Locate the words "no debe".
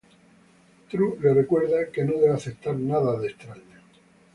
2.03-2.33